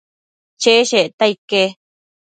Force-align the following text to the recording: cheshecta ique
cheshecta 0.61 1.25
ique 1.35 1.63